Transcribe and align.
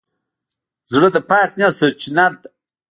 زړه 0.91 1.07
د 1.15 1.17
پاک 1.29 1.49
نیت 1.57 1.73
سرچینه 1.79 2.25
ده. 2.41 2.47